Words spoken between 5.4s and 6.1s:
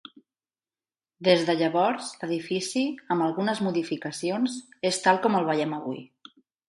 el veiem avui.